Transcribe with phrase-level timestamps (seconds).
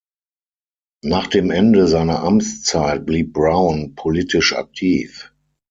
[1.03, 5.31] Nach dem Ende seiner Amtszeit blieb Brown politisch aktiv.